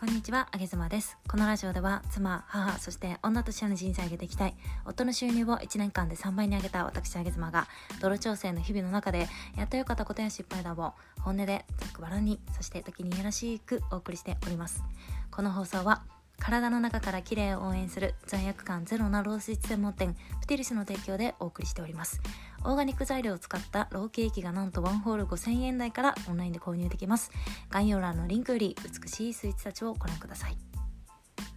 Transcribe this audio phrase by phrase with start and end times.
[0.00, 1.18] こんにちは、あげずまです。
[1.28, 4.54] このラジオでは、妻、母、そして女としての人生を上げていきたい、
[4.86, 7.68] 夫の収入を1年間で3倍に上げた私、あげずまが、
[8.00, 14.82] 泥調整の日々の中で、やってよかったことや失敗談を、本音で、ざっくばらんに、そして時にいやらしくお送りしております。
[15.30, 16.02] この放送は、
[16.40, 22.22] 体の中から綺麗を応援する罪悪感ゼロなロース専門店プティリスの提供でお送りしております
[22.64, 27.30] オーガニック材料を使ったローケーキがなんとワンホール5000円台からオンラインで購入できます。
[27.70, 30.56] 概要欄のリンクより美しいスイーツたちをご覧ください。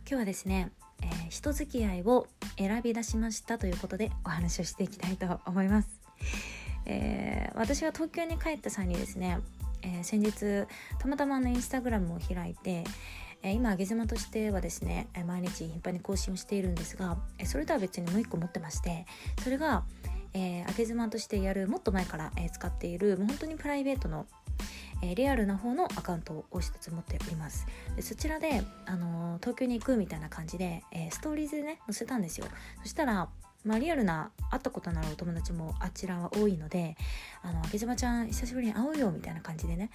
[0.06, 5.90] 今日はですね、えー人付き合いを選び出しましたということでお話をしていきたいと思います、
[6.86, 9.40] えー私は東京に帰った際にですね、
[9.82, 10.68] えー先日
[11.00, 12.84] たまたまのインスタグラムを開いて
[13.44, 19.06] 今上げ妻としてはですね毎日頻繁に更新をしているんですがそれとは別にもう一個持ってまして
[19.44, 19.84] それが、
[20.34, 24.26] えー、上げ妻としてやるもっと前から、えー使っているもう本当にプライベートの、
[25.02, 27.66] えーリアルな方のアカウントを一つ持っております。
[27.96, 32.48] でそちらで、あのー東京に行くみたいな感じで、えーストーリーズでね載せたんですよ。
[32.82, 33.30] そしたら
[33.66, 36.98] まあ、リアルな会ったことのあるお友達もあちらは多いので
[37.44, 39.90] 「あのあげ妻ちゃん久しぶりに会おうよ」みたいな感じでね、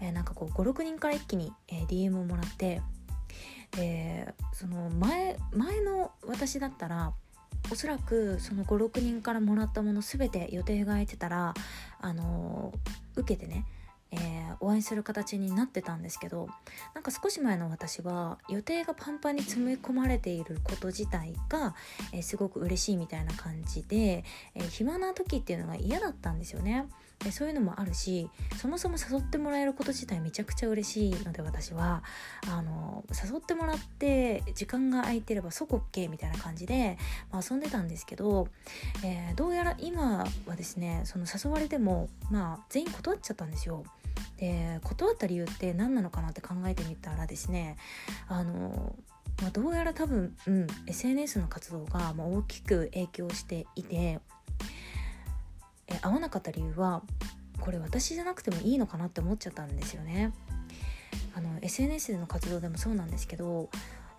[0.00, 2.80] えーなんかこう56人から一気に、えー DM をもらって
[3.72, 7.12] でその前前の私だったら
[7.70, 11.54] おそらくその56人からもらったもの全て予定が空いてたら
[12.00, 12.72] あの
[13.16, 13.64] 受けてね、
[14.12, 16.48] えーお会いする形になってたんですけど
[16.94, 21.74] なんか少し前の私は予定がパンパンに詰め込まれていること自体が、
[22.12, 26.86] えーすごく嬉しいみたいな感じで、えー暇な時っていうのが嫌だったんですよね。
[27.24, 32.02] でそういうのもあるしそもそも誘ってもらえること自体めちゃくちゃ嬉しいので私は
[32.48, 36.96] あの誘ってもらって時間が空いてれば即 OK みたいな感じで、
[37.30, 38.48] まあ、遊んでたんですけど、
[39.04, 43.84] えーどうやら今はですねその誘われても、まあ、全員断っちゃったんですよ。
[44.40, 47.76] で断った理由って何なのかなって考えてみたらですね
[48.28, 48.96] あの
[49.40, 54.20] まあ、どうやら多分、うん、SNS の活動がま大きく影響していて
[55.86, 57.02] え合わなかった理由は
[57.58, 60.32] これ私じゃなくてもいいのかなって思っちゃったんですよね。
[61.62, 63.70] SNS での活動でもそうなんですけど、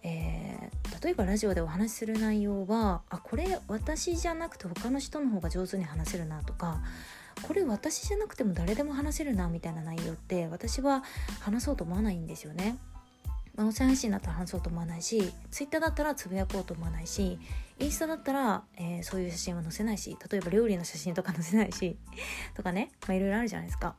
[0.04, 6.82] えー例えばラジオでお話しする内容はあこれ私じゃなくて他の人の方が上手に話せるなとか
[7.44, 11.04] これ私じゃなくても誰でも話せるなみたいな内容って私は
[11.40, 12.78] 話そうと思わないんですよね。
[13.58, 17.38] 音声配信だったら話そうと思わないし Twitter だったらつぶやこうと思わないし
[17.82, 21.98] インスタだったら、えーそういう写真は載せないし例えば料理の写真とか載せないし
[22.56, 23.96] とかね、まあ、いろいろあるじゃないですか。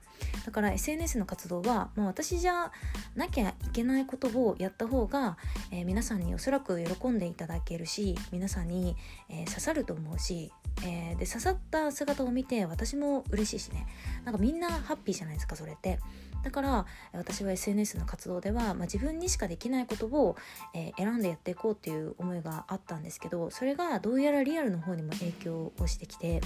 [0.47, 2.71] だから SNS の活動はもう私じゃ
[3.17, 5.37] なきゃいけないことをやった方が、
[5.73, 8.97] えー皆さんにおそらく喜んでいただけるし皆さんに、
[9.29, 10.53] えー刺さると思うし、
[10.85, 13.87] えで刺さった姿を見て私も嬉しいしね。
[14.25, 15.99] なんかみんなハッピーじゃないですかそれって。
[16.43, 20.37] だから私は SNS の活動では、まあ、自分にしかできないことを、
[20.75, 26.41] えー選んでやっていこうっていう思いがあったんですけどそれがどうやらリアルの方にも影響をしてきて、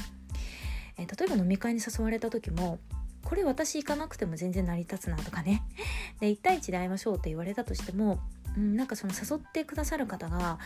[0.98, 2.78] えー例えば飲み会に誘われた時も
[3.22, 5.62] これ私行かなくても全然成り立つなとかね
[6.20, 8.18] で1対1で会いましょうって言われたとしても、
[8.56, 10.58] うん、なんかその誘ってくださる方が、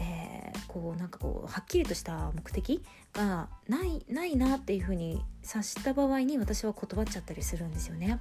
[0.00, 2.80] えーこうなんかこうはっきりとした目的
[3.12, 8.20] がないないなっていうふうに察した場合に私は断っちゃったりするんですよね。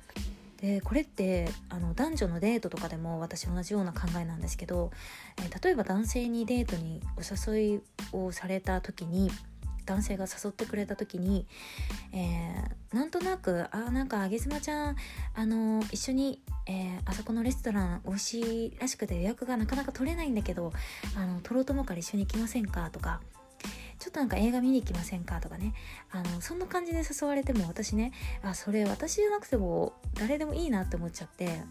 [0.62, 4.92] でこれってあの男女のデートとかでも私同じような考えなんですけど、
[5.38, 7.82] えー例えば男性にデートにお誘い
[8.12, 9.32] をされた時に
[9.86, 11.48] 男性が誘ってくれた時に、
[12.14, 14.96] えーなんとなく「あなんかあげ妻ちゃん
[15.36, 20.74] あの一緒に、えーあそこのレストラン美味しいらしくて予約がなかなか取れないんだけど
[21.16, 23.22] あの取ろうと思うから一緒に行きませんか?」とか。
[24.00, 25.42] ちょっとなんか映画見に行きませんか？
[25.42, 25.74] とかね。
[26.12, 31.62] あのそんな感じで誘われても私ねあそれ私じゃなくても誰でもいいなって思っちゃって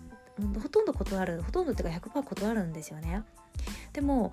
[0.63, 3.23] ほとんど断るほとんどっていうか100%断るんですよね。
[3.93, 4.33] でも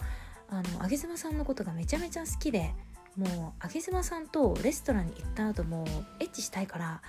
[0.49, 2.73] あのあげ妻さんのことがめちゃめちゃ好きで
[3.17, 5.85] もうあげ妻さんとレストランに行った後も
[6.19, 7.01] エッチしたいから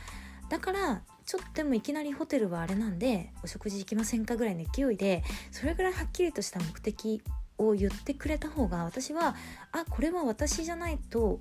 [0.48, 4.36] だからちょっとでもいきなりホテルはあれなんでお食事行きませんか？
[4.36, 7.20] ぐらいの勢いでそれぐらいはっきりとした目的
[7.58, 9.34] を言ってくれた方が私は
[9.72, 11.40] あこれは私じゃないと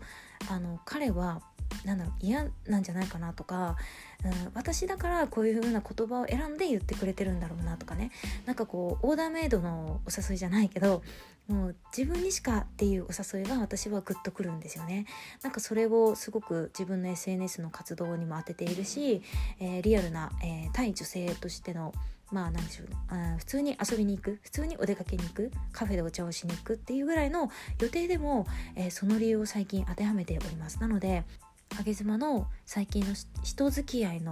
[0.50, 1.42] あの彼は
[1.86, 3.78] なんだろう嫌なんじゃないかなとか、
[4.24, 8.12] うん、私だからこういう風な言葉を選んで言ってくれてるんだろうなとかね。
[8.46, 11.04] なんかこうオーダーメイドのお誘いじゃないけど
[11.48, 15.06] もう自分にしかっていうお誘いが私はグッとくるんですよね。
[15.44, 19.22] なんかそれをすごく自分の SNS の活動にも当てているし、
[19.60, 21.94] えーリアルな、えー対女性としての
[22.32, 23.36] まあなんでしょうね。
[23.38, 30.80] 普通に遊びに行く普通にお出かけに行くカフェでお茶をしに行くっていうぐらいの予定でも、えーその理由を最近当てはめております。
[30.80, 31.24] なので
[31.80, 33.14] あげ妻の最近の
[33.44, 34.32] 人付き合いの、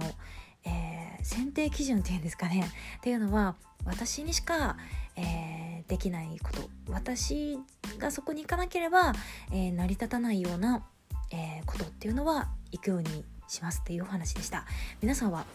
[0.64, 2.64] えー、選定基準っていうんですかね。
[2.98, 3.54] っていうのは
[3.84, 4.76] 私にしか、
[5.16, 6.68] えー、できないこと。
[6.88, 7.58] 私
[7.98, 9.12] がそこに行かなければ、
[9.50, 10.84] えー、成り立たないような、
[11.30, 14.66] えことっていうのは行くようにしますっていうお話でした。
[15.02, 15.46] 皆さんは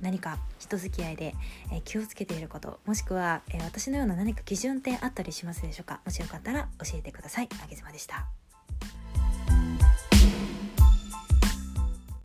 [0.00, 1.34] 何か人付き合いで、
[1.72, 6.00] え気をつけていることもしくは、え私のような何か基準ってあったりしますでしょうか？
[6.04, 7.48] もしよかったら教えてください。
[7.62, 8.26] あげずまでした。